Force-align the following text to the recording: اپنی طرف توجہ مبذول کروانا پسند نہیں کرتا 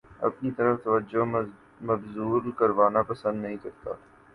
اپنی 0.19 0.51
طرف 0.51 0.81
توجہ 0.83 1.23
مبذول 1.81 2.51
کروانا 2.59 3.01
پسند 3.03 3.41
نہیں 3.41 3.57
کرتا 3.63 3.91